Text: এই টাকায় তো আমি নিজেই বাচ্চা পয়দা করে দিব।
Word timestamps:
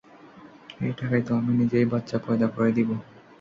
এই 0.79 0.93
টাকায় 0.99 1.23
তো 1.27 1.31
আমি 1.35 1.51
নিজেই 1.61 1.85
বাচ্চা 1.91 2.17
পয়দা 2.25 2.47
করে 2.55 2.71
দিব। 2.77 2.89